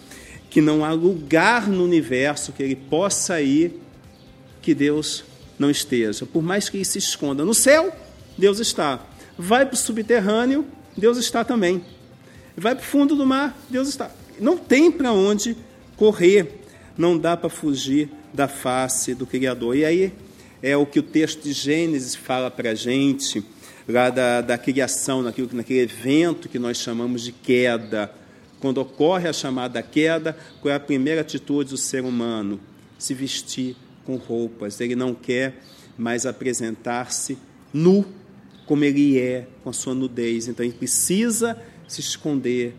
que 0.49 0.61
não 0.61 0.85
há 0.85 0.93
lugar 0.93 1.69
no 1.69 1.85
universo 1.85 2.53
que 2.53 2.63
ele 2.63 2.77
possa 2.77 3.41
ir 3.41 3.79
que 4.61 4.75
Deus 4.75 5.25
não 5.59 5.71
esteja, 5.71 6.25
por 6.25 6.43
mais 6.43 6.69
que 6.69 6.79
ele 6.79 6.85
se 6.85 6.99
esconda. 6.99 7.45
No 7.45 7.53
céu, 7.53 7.95
Deus 8.39 8.59
está. 8.59 9.05
Vai 9.37 9.67
para 9.67 9.75
o 9.75 9.77
subterrâneo, 9.77 10.65
Deus 10.97 11.19
está 11.19 11.45
também. 11.45 11.85
Vai 12.57 12.75
para 12.75 12.83
o 12.83 12.87
fundo 12.87 13.17
do 13.17 13.27
mar, 13.27 13.57
Deus 13.69 13.89
está. 13.89 14.11
Não 14.41 14.57
tem 14.57 14.91
para 14.91 15.13
onde 15.13 15.57
correr, 15.97 16.61
não 16.97 17.17
dá 17.19 17.37
para 17.37 17.51
fugir 17.51 18.11
da 18.33 18.49
face 18.49 19.15
do 19.15 19.27
Criador. 19.27 19.77
E 19.77 19.85
aí 19.85 20.13
é 20.63 20.77
o 20.77 20.87
que 20.87 21.01
o 21.01 21.03
texto 21.03 21.43
de 21.43 21.53
Gênesis 21.53 22.15
fala 22.15 22.51
para 22.51 22.71
a 22.71 22.75
gente, 22.75 23.45
lá 23.89 24.11
da, 24.11 24.41
da 24.41 24.57
criação, 24.57 25.21
naquilo, 25.21 25.49
naquele 25.53 25.81
evento 25.81 26.49
que 26.49 26.59
nós 26.59 26.77
chamamos 26.77 27.23
de 27.23 27.33
queda. 27.33 28.13
Quando 28.61 28.79
ocorre 28.79 29.29
a 29.29 29.33
chamada 29.33 29.83
queda, 29.83 30.37
qual 30.61 30.73
é 30.73 30.77
a 30.77 30.81
primeira 30.81 31.23
atitude 31.23 31.71
do 31.71 31.77
ser 31.77 32.05
humano? 32.05 32.61
Se 32.97 33.13
vestir 33.13 33.75
com 34.05 34.15
roupas, 34.17 34.81
ele 34.81 34.95
não 34.95 35.15
quer 35.15 35.61
mais 35.99 36.27
apresentar-se 36.27 37.37
nu 37.73 38.07
como 38.65 38.85
ele 38.85 39.19
é, 39.19 39.49
com 39.65 39.71
a 39.71 39.73
sua 39.73 39.95
nudez. 39.95 40.47
Então 40.47 40.65
ele 40.65 40.75
precisa 40.75 41.61
se 41.89 42.01
esconder, 42.01 42.75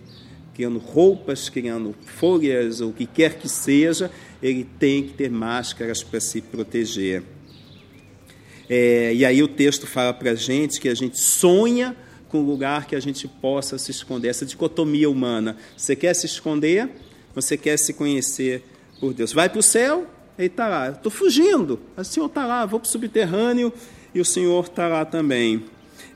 criando 0.53 0.79
roupas, 0.79 1.49
criando 1.49 1.93
folhas, 2.05 2.79
ou 2.79 2.91
o 2.91 2.93
que 2.93 3.05
quer 3.05 3.37
que 3.37 3.49
seja, 3.49 4.09
ele 4.41 4.63
tem 4.63 5.03
que 5.03 5.13
ter 5.13 5.29
máscaras 5.29 6.01
para 6.01 6.21
se 6.21 6.41
proteger. 6.41 7.23
É, 8.75 9.13
e 9.13 9.23
aí 9.23 9.43
o 9.43 9.47
texto 9.47 9.85
fala 9.85 10.11
para 10.11 10.31
a 10.31 10.35
gente 10.35 10.81
que 10.81 10.89
a 10.89 10.95
gente 10.95 11.19
sonha 11.19 11.95
com 12.27 12.39
um 12.39 12.43
lugar 12.43 12.87
que 12.87 12.95
a 12.95 12.99
gente 12.99 13.27
possa 13.27 13.77
se 13.77 13.91
esconder, 13.91 14.29
essa 14.29 14.47
dicotomia 14.47 15.07
humana. 15.07 15.55
Você 15.77 15.95
quer 15.95 16.15
se 16.15 16.25
esconder, 16.25 16.89
você 17.35 17.55
quer 17.55 17.77
se 17.77 17.93
conhecer 17.93 18.63
por 18.99 19.13
Deus. 19.13 19.31
Vai 19.31 19.47
para 19.47 19.59
o 19.59 19.61
céu, 19.61 20.07
ele 20.39 20.47
está 20.47 20.67
lá. 20.67 20.89
Estou 20.89 21.11
fugindo. 21.11 21.79
O 21.95 22.03
Senhor 22.03 22.25
está 22.25 22.47
lá. 22.47 22.65
Vou 22.65 22.79
para 22.79 22.87
o 22.87 22.89
subterrâneo 22.89 23.71
e 24.11 24.19
o 24.19 24.25
Senhor 24.25 24.65
está 24.65 24.87
lá 24.87 25.05
também. 25.05 25.65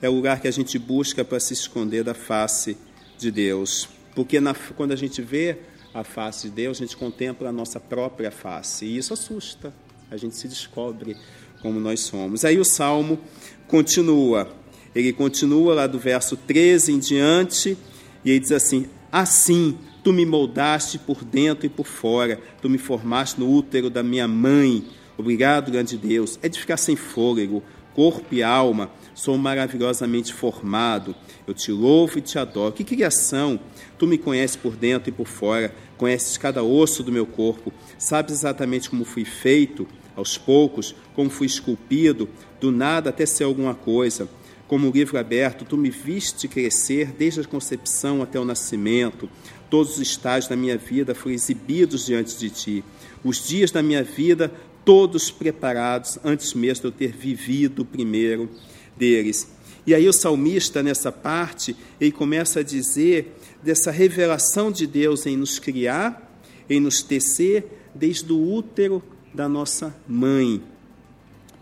É 0.01 0.09
o 0.09 0.13
lugar 0.13 0.41
que 0.41 0.47
a 0.47 0.51
gente 0.51 0.79
busca 0.79 1.23
para 1.23 1.39
se 1.39 1.53
esconder 1.53 2.03
da 2.03 2.15
face 2.15 2.75
de 3.19 3.29
Deus. 3.29 3.87
Porque 4.15 4.39
na, 4.39 4.55
quando 4.75 4.93
a 4.93 4.97
gente 4.97 5.21
vê 5.21 5.59
a 5.93 6.03
face 6.03 6.49
de 6.49 6.55
Deus, 6.55 6.79
a 6.79 6.85
gente 6.85 6.97
contempla 6.97 7.49
a 7.49 7.51
nossa 7.51 7.79
própria 7.79 8.31
face. 8.31 8.83
E 8.83 8.97
isso 8.97 9.13
assusta. 9.13 9.71
A 10.09 10.17
gente 10.17 10.35
se 10.35 10.47
descobre 10.47 11.15
como 11.61 11.79
nós 11.79 12.01
somos. 12.01 12.45
Aí 12.45 12.57
o 12.59 12.65
salmo 12.65 13.19
continua. 13.67 14.49
Ele 14.95 15.13
continua 15.13 15.73
lá 15.73 15.87
do 15.87 15.99
verso 15.99 16.35
13 16.35 16.93
em 16.93 16.99
diante. 16.99 17.77
E 18.23 18.31
ele 18.31 18.39
diz 18.39 18.51
assim: 18.51 18.87
Assim 19.11 19.77
Tu 20.07 20.13
me 20.13 20.25
moldaste 20.25 20.97
por 20.97 21.21
dentro 21.21 21.65
e 21.65 21.69
por 21.69 21.85
fora, 21.85 22.39
tu 22.61 22.69
me 22.69 22.77
formaste 22.77 23.37
no 23.41 23.51
útero 23.53 23.89
da 23.89 24.01
minha 24.01 24.25
mãe. 24.25 24.85
Obrigado, 25.17 25.69
grande 25.69 25.97
Deus. 25.97 26.39
É 26.41 26.47
de 26.47 26.57
ficar 26.57 26.77
sem 26.77 26.95
fôlego, 26.95 27.61
corpo 27.93 28.33
e 28.33 28.41
alma, 28.41 28.89
sou 29.13 29.37
maravilhosamente 29.37 30.31
formado. 30.31 31.13
Eu 31.45 31.53
te 31.53 31.73
louvo 31.73 32.19
e 32.19 32.21
te 32.21 32.39
adoro. 32.39 32.73
Que 32.73 32.85
criação! 32.85 33.59
Tu 33.99 34.07
me 34.07 34.17
conheces 34.17 34.55
por 34.55 34.77
dentro 34.77 35.09
e 35.09 35.11
por 35.11 35.27
fora, 35.27 35.75
conheces 35.97 36.37
cada 36.37 36.63
osso 36.63 37.03
do 37.03 37.11
meu 37.11 37.25
corpo, 37.25 37.73
sabes 37.97 38.31
exatamente 38.31 38.89
como 38.89 39.03
fui 39.03 39.25
feito, 39.25 39.85
aos 40.17 40.37
poucos, 40.37 40.95
como 41.15 41.29
fui 41.29 41.45
esculpido, 41.45 42.27
do 42.59 42.71
nada 42.71 43.11
até 43.11 43.25
ser 43.25 43.43
alguma 43.43 43.75
coisa. 43.75 44.27
Como 44.67 44.87
um 44.87 44.91
livro 44.91 45.17
aberto, 45.17 45.63
tu 45.63 45.77
me 45.77 45.89
viste 45.89 46.47
crescer 46.47 47.13
desde 47.17 47.39
a 47.39 47.45
concepção 47.45 48.21
até 48.21 48.37
o 48.37 48.43
nascimento. 48.43 49.29
Todos 49.69 49.93
os 49.93 49.99
estágios 49.99 50.49
da 50.49 50.55
minha 50.57 50.77
vida 50.77 51.15
foram 51.15 51.35
exibidos 51.35 52.07
diante 52.07 52.37
de 52.37 52.49
ti. 52.49 52.83
Os 53.23 53.47
dias 53.47 53.71
da 53.71 53.81
minha 53.81 54.03
vida, 54.03 54.51
todos 54.83 55.31
preparados 55.31 56.17
antes 56.23 56.53
mesmo 56.53 56.81
de 56.81 56.87
eu 56.87 56.91
ter 56.91 57.15
vivido 57.15 57.83
o 57.83 57.85
primeiro 57.85 58.49
deles. 58.97 59.47
E 59.85 59.93
aí 59.93 60.05
o 60.05 60.13
salmista, 60.13 60.83
nessa 60.83 61.13
parte, 61.13 61.73
ele 62.01 62.11
começa 62.11 62.59
a 62.59 62.63
dizer 62.63 63.37
dessa 63.63 63.91
revelação 63.91 64.69
de 64.69 64.85
Deus 64.85 65.25
em 65.25 65.37
nos 65.37 65.59
criar, 65.59 66.41
em 66.69 66.81
nos 66.81 67.01
tecer 67.01 67.65
desde 67.95 68.33
o 68.33 68.53
útero 68.53 69.01
da 69.37 69.47
nossa 69.47 69.95
mãe. 70.05 70.61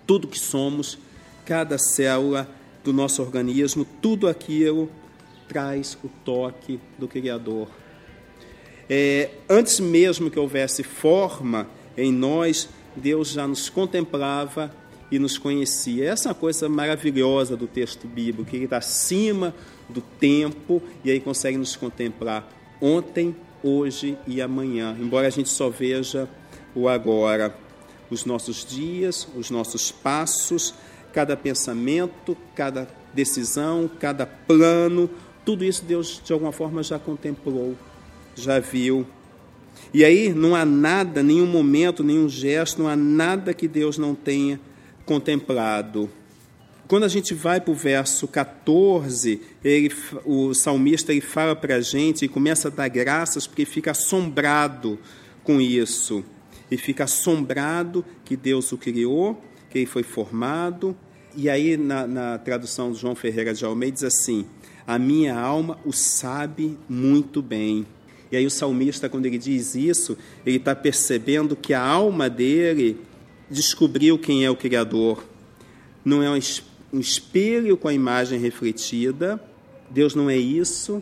Tudo 0.08 0.27
que 0.27 0.39
somos, 0.39 0.98
cada 1.46 1.77
célula 1.77 2.50
do 2.84 2.91
nosso 2.91 3.22
organismo, 3.22 3.86
tudo 4.01 4.27
aquilo 4.27 4.89
traz 5.48 5.96
o 6.03 6.10
toque 6.24 6.79
do 6.98 7.08
Criador 7.08 7.67
é, 8.89 9.32
antes 9.50 9.79
mesmo 9.79 10.29
que 10.29 10.39
houvesse 10.39 10.84
forma 10.84 11.67
em 11.98 12.12
nós, 12.12 12.70
Deus 12.96 13.29
já 13.29 13.48
nos 13.48 13.70
contemplava 13.70 14.72
e 15.12 15.17
nos 15.17 15.38
conhecia. 15.38 16.10
Essa 16.10 16.29
é 16.29 16.32
uma 16.32 16.36
coisa 16.36 16.70
maravilhosa 16.70 17.58
do 17.58 17.67
texto 17.67 18.08
bíblico, 18.08 18.50
que 18.50 18.55
ele 18.55 18.65
está 18.65 18.77
acima 18.77 19.53
do 19.89 20.01
tempo 20.01 20.82
e 21.03 21.12
aí 21.12 21.20
consegue 21.20 21.58
nos 21.58 21.75
contemplar 21.75 22.48
ontem, 22.79 23.36
hoje 23.63 24.17
e 24.27 24.41
amanhã, 24.41 24.96
embora 25.00 25.27
a 25.27 25.32
gente 25.32 25.50
só 25.50 25.70
veja 25.70 26.29
o 26.75 26.88
agora. 26.88 27.64
Os 28.09 28.25
nossos 28.25 28.65
dias, 28.65 29.27
os 29.35 29.50
nossos 29.50 29.91
passos, 29.91 30.74
cada 31.13 31.35
pensamento, 31.35 32.38
cada 32.55 32.88
decisão, 33.13 33.89
cada 34.00 34.25
plano, 34.25 35.09
tudo 35.43 35.63
isso 35.63 35.83
Deus 35.85 36.21
de 36.24 36.33
alguma 36.33 36.51
forma 36.51 36.83
já 36.83 37.00
contemplou 37.00 37.75
já 38.35 38.59
viu. 38.59 39.07
E 39.93 40.03
aí 40.03 40.33
não 40.33 40.55
há 40.55 40.65
nada, 40.65 41.24
nenhum 41.24 41.47
momento, 41.47 42.03
nenhum 42.03 42.27
gesto, 42.27 42.81
não 42.81 42.89
há 42.89 42.95
nada 42.95 43.53
que 43.53 43.67
Deus 43.67 43.97
não 43.97 44.13
tenha 44.13 44.59
contemplado. 45.05 46.09
Quando 46.88 47.03
a 47.03 47.07
gente 47.07 47.33
vai 47.33 47.59
para 47.59 47.71
o 47.71 47.75
verso 47.75 48.27
14, 48.27 49.41
ele, 49.63 49.91
o 50.24 50.53
salmista 50.53 51.12
ele 51.12 51.21
fala 51.21 51.55
para 51.55 51.75
a 51.75 51.81
gente 51.81 52.25
e 52.25 52.27
começa 52.27 52.67
a 52.67 52.71
dar 52.71 52.88
graças 52.89 53.47
porque 53.47 53.65
fica 53.65 53.91
assombrado 53.91 55.00
com 55.43 55.59
isso. 55.59 56.24
E 56.69 56.77
fica 56.77 57.03
assombrado 57.03 58.03
que 58.24 58.36
Deus 58.36 58.72
o 58.72 58.77
criou, 58.77 59.41
que 59.69 59.79
ele 59.79 59.86
foi 59.86 60.03
formado. 60.03 60.95
E 61.36 61.50
aí, 61.50 61.77
na, 61.77 62.07
na 62.07 62.38
tradução 62.38 62.91
de 62.91 63.00
João 63.00 63.15
Ferreira 63.15 63.53
de 63.53 63.63
Almeida, 63.63 63.95
diz 63.95 64.03
assim: 64.03 64.45
A 64.88 64.98
minha 64.98 65.38
alma 65.38 65.77
o 65.86 65.91
sabe 65.91 66.77
muito 66.89 67.41
bem. 67.41 67.86
E 68.31 68.38
aí 68.38 68.45
o 68.45 68.50
salmista, 68.50 69.07
quando 69.07 69.27
ele 69.27 69.38
diz 69.38 69.75
isso, 69.75 70.17
ele 70.45 70.57
está 70.57 70.75
percebendo 70.75 71.55
que 71.55 71.74
a 71.74 71.81
alma 71.81 72.29
dele 72.29 73.00
descobriu 73.50 74.17
quem 74.17 74.43
é 74.43 74.50
o 74.50 74.55
Criador. 74.55 75.24
Não 76.03 76.22
é 76.22 76.29
um 76.29 77.00
espelho 77.00 77.77
com 77.77 77.88
a 77.88 77.93
imagem 77.93 78.39
refletida. 78.39 79.41
Deus 79.89 80.15
não 80.15 80.29
é 80.29 80.38
isso. 80.38 81.01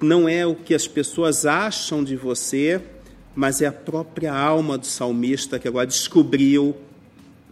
Não 0.00 0.28
é 0.28 0.46
o 0.46 0.54
que 0.54 0.74
as 0.74 0.86
pessoas 0.86 1.44
acham 1.44 2.02
de 2.02 2.16
você, 2.16 2.80
mas 3.34 3.60
é 3.60 3.66
a 3.66 3.72
própria 3.72 4.32
alma 4.32 4.76
do 4.76 4.86
salmista 4.86 5.58
que 5.58 5.68
agora 5.68 5.86
descobriu 5.86 6.76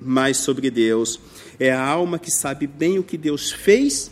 mais 0.00 0.36
sobre 0.38 0.70
Deus. 0.70 1.20
É 1.58 1.72
a 1.72 1.84
alma 1.84 2.18
que 2.18 2.30
sabe 2.30 2.66
bem 2.66 2.98
o 2.98 3.02
que 3.02 3.16
Deus 3.16 3.50
fez 3.50 4.10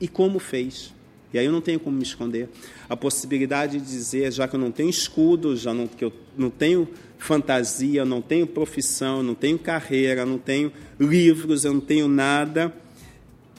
e 0.00 0.08
como 0.08 0.38
fez. 0.38 0.94
E 1.32 1.38
aí 1.38 1.46
eu 1.46 1.52
não 1.52 1.60
tenho 1.60 1.78
como 1.80 1.96
me 1.96 2.02
esconder. 2.02 2.48
A 2.88 2.96
possibilidade 2.96 3.78
de 3.78 3.84
dizer, 3.84 4.32
já 4.32 4.46
que 4.46 4.56
eu 4.56 4.60
não 4.60 4.70
tenho 4.70 4.88
escudo, 4.88 5.56
já 5.56 5.74
não, 5.74 5.86
que 5.86 6.04
eu 6.04 6.12
não 6.36 6.50
tenho 6.50 6.88
fantasia, 7.18 8.00
eu 8.00 8.06
não 8.06 8.22
tenho 8.22 8.46
profissão, 8.46 9.18
eu 9.18 9.22
não 9.22 9.34
tenho 9.34 9.58
carreira, 9.58 10.22
eu 10.22 10.26
não 10.26 10.38
tenho 10.38 10.72
livros, 10.98 11.64
eu 11.64 11.74
não 11.74 11.80
tenho 11.80 12.08
nada, 12.08 12.72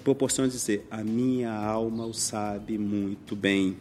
proporciona 0.03 0.49
dizer, 0.49 0.87
a 0.89 1.03
minha 1.03 1.51
alma 1.51 2.05
o 2.05 2.13
sabe 2.13 2.77
muito 2.77 3.35
bem. 3.35 3.75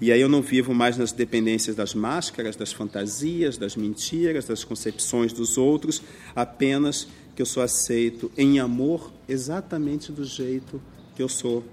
E 0.00 0.12
aí 0.12 0.20
eu 0.20 0.28
não 0.28 0.40
vivo 0.40 0.72
mais 0.72 0.96
nas 0.96 1.10
dependências 1.10 1.74
das 1.74 1.92
máscaras, 1.92 2.54
das 2.54 2.72
fantasias, 2.72 3.58
das 3.58 3.74
mentiras, 3.74 4.44
das 4.44 4.62
concepções 4.62 5.32
dos 5.32 5.58
outros, 5.58 6.00
apenas 6.36 7.08
que 7.34 7.42
eu 7.42 7.46
sou 7.46 7.62
aceito 7.62 8.30
em 8.36 8.60
amor 8.60 9.12
exatamente 9.28 10.12
do 10.12 10.24
jeito 10.24 10.80
que 11.16 11.22
eu 11.22 11.28
sou. 11.28 11.64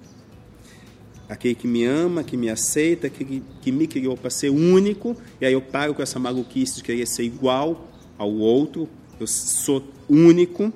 Aquele 1.29 1.55
que 1.55 1.67
me 1.67 1.85
ama, 1.85 2.23
que 2.23 2.35
me 2.35 2.49
aceita, 2.49 3.09
que, 3.09 3.43
que 3.61 3.71
me 3.71 3.87
criou 3.87 4.17
para 4.17 4.29
ser 4.29 4.49
único, 4.49 5.15
e 5.39 5.45
aí 5.45 5.53
eu 5.53 5.61
paro 5.61 5.93
com 5.93 6.01
essa 6.01 6.19
maluquice 6.19 6.77
de 6.77 6.83
querer 6.83 7.05
ser 7.07 7.23
igual 7.23 7.89
ao 8.17 8.31
outro, 8.31 8.89
eu 9.19 9.27
sou 9.27 9.83
único. 10.09 10.73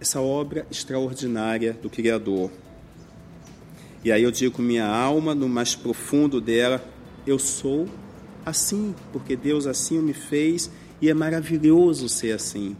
Essa 0.00 0.20
obra 0.20 0.66
extraordinária 0.70 1.72
do 1.80 1.88
Criador. 1.88 2.50
E 4.04 4.12
aí 4.12 4.22
eu 4.22 4.30
digo 4.30 4.60
minha 4.60 4.86
alma, 4.86 5.34
no 5.34 5.48
mais 5.48 5.74
profundo 5.74 6.38
dela, 6.38 6.84
eu 7.26 7.38
sou 7.38 7.88
assim, 8.44 8.94
porque 9.10 9.34
Deus 9.34 9.66
assim 9.66 9.98
me 9.98 10.12
fez 10.12 10.70
e 11.00 11.08
é 11.08 11.14
maravilhoso 11.14 12.08
ser 12.08 12.32
assim. 12.32 12.76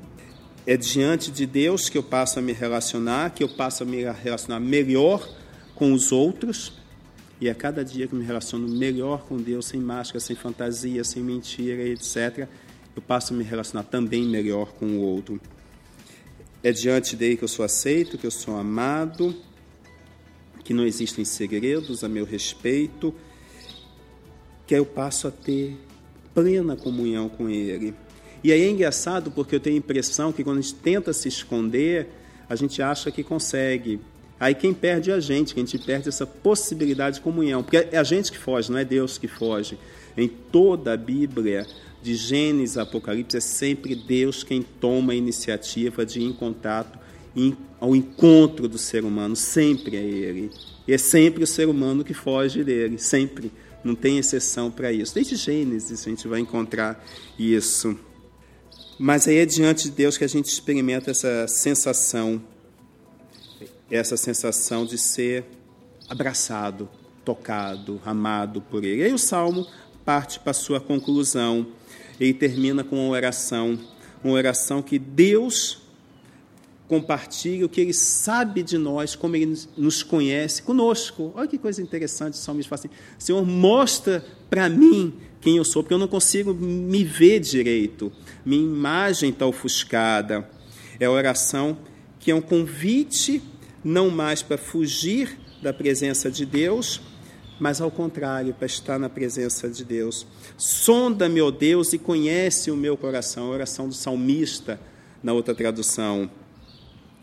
É 0.67 0.77
diante 0.77 1.31
de 1.31 1.47
Deus 1.47 1.89
que 1.89 1.97
eu 1.97 2.03
passo 2.03 2.39
a 2.39 2.43
me 2.43 2.53
relacionar, 2.53 3.31
que 3.31 3.43
eu 3.43 3.49
passo 3.49 3.83
a 3.83 3.87
me 3.87 4.03
relacionar 4.03 4.61
melhor 4.61 5.27
com 5.75 5.93
os 5.95 6.13
outros. 6.13 6.75
E 7.41 7.49
a 7.49 7.55
cada 7.55 7.85
dia 7.85 8.07
que 8.07 8.15
me 8.15 8.25
relaciono 8.25 8.69
melhor 8.69 9.25
com 9.25 9.37
Deus, 9.37 9.67
sem 9.67 9.81
máscara, 9.81 10.21
sem 10.21 10.37
fantasia, 10.37 11.03
sem 11.05 11.23
mentira, 11.23 11.83
etc., 11.83 12.47
eu 12.95 13.03
passo 13.03 13.35
a 13.35 13.37
me 13.37 13.43
relacionar 13.43 13.85
também 13.85 14.25
melhor 14.25 14.73
com 14.73 14.87
o 14.87 15.01
outro. 15.01 15.41
É 16.63 16.71
diante 16.71 17.17
dele 17.17 17.37
que 17.37 17.45
eu 17.45 17.49
sou 17.49 17.65
aceito, 17.65 18.17
que 18.17 18.27
eu 18.27 18.31
sou 18.31 18.57
amado, 18.57 19.35
que 20.65 20.73
não 20.73 20.87
existem 20.87 21.25
segredos 21.25 22.03
a 22.03 22.09
meu 22.09 22.25
respeito, 22.25 23.15
que 24.67 24.75
eu 24.75 24.87
passo 24.87 25.29
a 25.29 25.31
ter 25.31 25.77
plena 26.35 26.75
comunhão 26.75 27.29
com 27.29 27.49
Ele. 27.49 27.95
E 28.43 28.51
aí 28.51 28.63
é 28.63 28.71
engraçado 28.71 29.31
porque 29.31 29.55
eu 29.55 29.61
tenho 29.61 29.77
a 29.77 29.79
impressão 29.79 30.33
que 30.33 30.43
quando 30.43 30.59
a 30.59 30.61
gente 30.63 30.75
tenta 30.75 31.13
se 31.13 31.29
esconder, 31.29 32.09
a 32.49 32.57
gente 32.57 32.81
acha 32.83 33.11
que 33.11 33.23
consegue. 33.23 34.01
Aí 34.41 34.55
quem 34.55 34.75
perde 34.75 35.11
é 35.11 35.15
a 35.15 35.21
gente, 35.21 35.55
que 35.55 35.61
a 35.61 35.65
gente 35.65 35.79
perde 35.79 36.09
essa 36.09 36.27
possibilidade 36.27 37.17
de 37.17 37.23
comunhão, 37.23 37.63
porque 37.63 37.89
é 37.93 37.99
a 37.99 38.03
gente 38.03 38.33
que 38.33 38.39
foge, 38.39 38.71
não 38.73 38.79
é 38.79 38.85
Deus 38.85 39.17
que 39.19 39.29
foge. 39.29 39.79
Em 40.17 40.29
toda 40.29 40.93
a 40.93 40.97
Bíblia, 40.97 41.67
de 42.03 42.15
Gênesis 42.15 42.77
a 42.77 42.83
Apocalipse, 42.83 43.37
é 43.37 43.41
sempre 43.41 43.95
Deus 43.95 44.43
quem 44.43 44.63
toma 44.63 45.13
a 45.13 45.17
iniciativa 45.17 46.05
de 46.05 46.21
ir 46.21 46.25
em 46.25 46.33
contato 46.33 47.04
ao 47.81 47.95
encontro 47.95 48.69
do 48.69 48.79
ser 48.79 49.05
humano, 49.05 49.35
sempre 49.35 49.97
é 49.97 50.03
ele. 50.03 50.51
E 50.87 50.93
é 50.93 50.99
sempre 50.99 51.43
o 51.45 51.47
ser 51.47 51.69
humano 51.69 52.05
que 52.05 52.15
foge 52.15 52.63
dele, 52.63 52.99
sempre. 52.99 53.51
Não 53.83 53.95
tem 53.95 54.19
exceção 54.19 54.71
para 54.71 54.93
isso. 54.93 55.15
Desde 55.15 55.37
Gênesis 55.37 56.07
a 56.07 56.11
gente 56.11 56.27
vai 56.27 56.41
encontrar 56.41 57.05
isso. 57.39 57.99
Mas 58.99 59.29
aí 59.29 59.37
é 59.37 59.47
diante 59.47 59.85
de 59.85 59.91
Deus 59.91 60.17
que 60.17 60.25
a 60.25 60.29
gente 60.29 60.47
experimenta 60.47 61.11
essa 61.11 61.47
sensação, 61.49 62.43
essa 63.91 64.17
sensação 64.17 64.87
de 64.87 64.97
ser 64.97 65.45
abraçado, 66.09 66.89
tocado, 67.25 68.01
amado 68.05 68.63
por 68.63 68.85
Ele. 68.85 69.03
E 69.03 69.05
aí 69.05 69.13
o 69.13 69.19
Salmo 69.19 69.67
parte 70.05 70.39
para 70.39 70.53
a 70.53 70.55
sua 70.55 70.81
conclusão. 70.81 71.67
Ele 72.21 72.33
termina 72.33 72.85
com 72.85 72.97
uma 72.97 73.11
oração, 73.11 73.79
uma 74.23 74.35
oração 74.35 74.81
que 74.81 74.99
Deus 74.99 75.84
compartilha 76.89 77.65
o 77.65 77.69
que 77.69 77.81
ele 77.81 77.95
sabe 77.95 78.63
de 78.63 78.77
nós, 78.77 79.17
como 79.17 79.37
ele 79.37 79.59
nos 79.77 80.03
conhece 80.03 80.63
conosco. 80.63 81.33
Olha 81.35 81.49
que 81.49 81.59
coisa 81.59 81.83
interessante 81.83 82.35
o 82.35 82.37
salmista 82.37 82.77
fala 82.77 82.81
assim: 82.81 83.15
Senhor, 83.19 83.45
mostra 83.45 84.25
para 84.51 84.69
mim 84.69 85.15
quem 85.41 85.57
eu 85.57 85.65
sou, 85.65 85.83
porque 85.83 85.95
eu 85.95 85.99
não 85.99 86.09
consigo 86.09 86.53
me 86.55 87.05
ver 87.05 87.41
direito. 87.41 88.13
Minha 88.45 88.65
imagem 88.65 89.31
está 89.31 89.47
ofuscada. 89.47 90.49
É 91.01 91.07
a 91.07 91.11
oração 91.11 91.77
que 92.21 92.31
é 92.31 92.35
um 92.35 92.41
convite 92.41 93.43
não 93.83 94.09
mais 94.09 94.43
para 94.43 94.57
fugir 94.57 95.39
da 95.63 95.73
presença 95.73 96.31
de 96.31 96.47
Deus, 96.47 97.01
mas 97.59 97.81
ao 97.81 97.91
contrário, 97.91 98.55
para 98.55 98.67
estar 98.67 98.99
na 98.99 99.09
presença 99.09 99.69
de 99.69 99.85
Deus. 99.85 100.27
Sonda, 100.57 101.29
meu 101.29 101.51
Deus, 101.51 101.93
e 101.93 101.99
conhece 101.99 102.71
o 102.71 102.77
meu 102.77 102.97
coração. 102.97 103.47
A 103.47 103.51
oração 103.51 103.89
do 103.89 103.95
salmista, 103.95 104.81
na 105.23 105.33
outra 105.33 105.55
tradução 105.55 106.31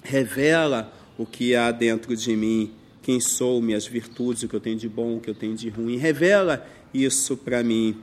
revela 0.02 0.94
o 1.18 1.26
que 1.26 1.56
há 1.56 1.72
dentro 1.72 2.16
de 2.16 2.36
mim, 2.36 2.74
quem 3.02 3.20
sou, 3.20 3.62
minhas 3.62 3.86
virtudes, 3.86 4.44
o 4.44 4.48
que 4.48 4.56
eu 4.56 4.60
tenho 4.60 4.78
de 4.78 4.90
bom, 4.90 5.18
o 5.18 5.20
que 5.20 5.30
eu 5.30 5.36
tenho 5.36 5.56
de 5.56 5.70
ruim. 5.70 5.98
Revela 5.98 6.66
isso 6.94 7.38
para 7.38 7.64
mim. 7.64 7.98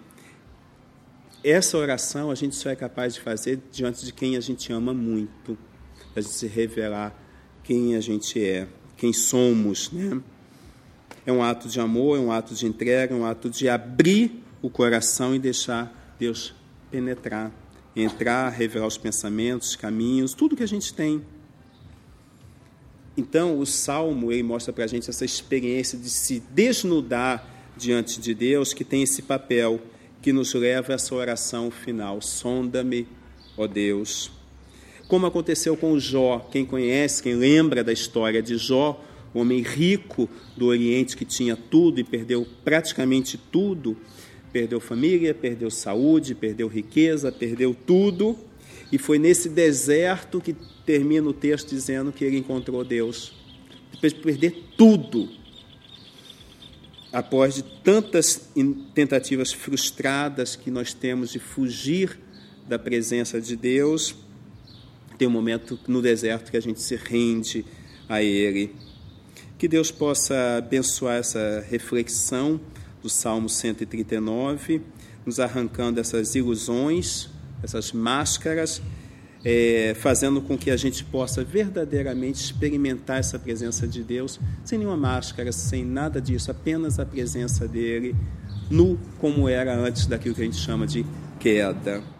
Essa 1.42 1.78
oração 1.78 2.30
a 2.30 2.34
gente 2.34 2.56
só 2.56 2.70
é 2.70 2.76
capaz 2.76 3.14
de 3.14 3.20
fazer 3.20 3.60
diante 3.70 4.04
de 4.04 4.12
quem 4.12 4.36
a 4.36 4.40
gente 4.40 4.72
ama 4.72 4.92
muito, 4.92 5.56
a 6.14 6.20
gente 6.20 6.34
se 6.34 6.46
revelar 6.46 7.16
quem 7.62 7.94
a 7.94 8.00
gente 8.00 8.42
é, 8.42 8.66
quem 8.96 9.12
somos, 9.12 9.92
né? 9.92 10.20
É 11.24 11.32
um 11.32 11.42
ato 11.42 11.68
de 11.68 11.78
amor, 11.78 12.16
é 12.16 12.20
um 12.20 12.32
ato 12.32 12.54
de 12.54 12.66
entrega, 12.66 13.14
é 13.14 13.16
um 13.16 13.24
ato 13.24 13.50
de 13.50 13.68
abrir 13.68 14.42
o 14.62 14.70
coração 14.70 15.34
e 15.34 15.38
deixar 15.38 16.16
Deus 16.18 16.54
penetrar, 16.90 17.52
entrar, 17.94 18.48
revelar 18.48 18.86
os 18.86 18.96
pensamentos, 18.96 19.76
caminhos, 19.76 20.32
tudo 20.32 20.56
que 20.56 20.62
a 20.62 20.68
gente 20.68 20.92
tem. 20.94 21.22
Então, 23.18 23.58
o 23.58 23.66
Salmo 23.66 24.30
ele 24.30 24.44
mostra 24.44 24.72
para 24.72 24.84
a 24.84 24.86
gente 24.86 25.10
essa 25.10 25.24
experiência 25.24 25.98
de 25.98 26.08
se 26.08 26.40
desnudar 26.52 27.44
diante 27.76 28.20
de 28.20 28.32
Deus, 28.32 28.72
que 28.72 28.84
tem 28.84 29.02
esse 29.02 29.22
papel 29.22 29.80
que 30.22 30.32
nos 30.32 30.54
leva 30.54 30.92
a 30.92 30.94
essa 30.94 31.12
oração 31.16 31.68
final: 31.68 32.22
sonda-me, 32.22 33.08
ó 33.56 33.66
Deus. 33.66 34.30
Como 35.08 35.26
aconteceu 35.26 35.76
com 35.76 35.98
Jó, 35.98 36.48
quem 36.52 36.64
conhece, 36.64 37.20
quem 37.20 37.34
lembra 37.34 37.82
da 37.82 37.92
história 37.92 38.40
de 38.40 38.56
Jó, 38.56 39.04
homem 39.34 39.62
rico 39.62 40.28
do 40.56 40.66
Oriente 40.66 41.16
que 41.16 41.24
tinha 41.24 41.56
tudo 41.56 41.98
e 41.98 42.04
perdeu 42.04 42.46
praticamente 42.62 43.36
tudo, 43.36 43.96
perdeu 44.52 44.78
família, 44.78 45.34
perdeu 45.34 45.72
saúde, 45.72 46.36
perdeu 46.36 46.68
riqueza, 46.68 47.32
perdeu 47.32 47.74
tudo, 47.74 48.38
e 48.92 48.96
foi 48.96 49.18
nesse 49.18 49.48
deserto 49.48 50.40
que 50.40 50.54
termina 50.88 51.28
o 51.28 51.34
texto 51.34 51.68
dizendo 51.68 52.10
que 52.10 52.24
ele 52.24 52.38
encontrou 52.38 52.82
Deus. 52.82 53.34
Depois 53.92 54.14
de 54.14 54.20
perder 54.20 54.64
tudo, 54.74 55.28
após 57.12 57.56
de 57.56 57.62
tantas 57.62 58.48
tentativas 58.94 59.52
frustradas 59.52 60.56
que 60.56 60.70
nós 60.70 60.94
temos 60.94 61.30
de 61.30 61.38
fugir 61.38 62.18
da 62.66 62.78
presença 62.78 63.38
de 63.38 63.54
Deus, 63.54 64.14
tem 65.18 65.28
um 65.28 65.30
momento 65.30 65.78
no 65.86 66.00
deserto 66.00 66.50
que 66.50 66.56
a 66.56 66.62
gente 66.62 66.80
se 66.80 66.96
rende 66.96 67.66
a 68.08 68.22
Ele. 68.22 68.74
Que 69.58 69.68
Deus 69.68 69.90
possa 69.90 70.56
abençoar 70.56 71.18
essa 71.18 71.62
reflexão 71.68 72.58
do 73.02 73.10
Salmo 73.10 73.50
139, 73.50 74.80
nos 75.26 75.38
arrancando 75.38 76.00
essas 76.00 76.34
ilusões, 76.34 77.28
essas 77.62 77.92
máscaras 77.92 78.80
é, 79.44 79.94
fazendo 79.98 80.40
com 80.40 80.56
que 80.56 80.70
a 80.70 80.76
gente 80.76 81.04
possa 81.04 81.44
verdadeiramente 81.44 82.42
experimentar 82.42 83.18
essa 83.18 83.38
presença 83.38 83.86
de 83.86 84.02
Deus, 84.02 84.40
sem 84.64 84.78
nenhuma 84.78 84.96
máscara, 84.96 85.52
sem 85.52 85.84
nada 85.84 86.20
disso, 86.20 86.50
apenas 86.50 86.98
a 86.98 87.06
presença 87.06 87.66
dele, 87.68 88.14
nu 88.70 88.98
como 89.18 89.48
era 89.48 89.74
antes 89.74 90.06
daquilo 90.06 90.34
que 90.34 90.42
a 90.42 90.44
gente 90.44 90.58
chama 90.58 90.86
de 90.86 91.06
queda. 91.38 92.17